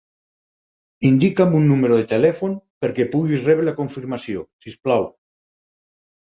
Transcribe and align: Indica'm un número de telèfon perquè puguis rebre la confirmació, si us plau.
Indica'm 1.09 1.51
un 1.59 1.67
número 1.71 1.99
de 1.99 2.07
telèfon 2.13 2.55
perquè 2.85 3.07
puguis 3.13 3.45
rebre 3.51 3.67
la 3.69 3.75
confirmació, 3.81 4.45
si 4.65 4.75
us 4.75 4.81
plau. 4.89 5.07